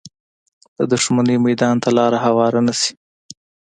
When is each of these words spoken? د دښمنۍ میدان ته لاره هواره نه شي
د 0.77 0.79
دښمنۍ 0.93 1.37
میدان 1.45 1.75
ته 1.83 1.89
لاره 1.97 2.17
هواره 2.25 2.59
نه 2.67 2.73
شي 2.79 2.93